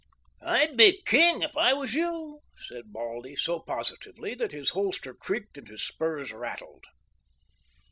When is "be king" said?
0.77-1.43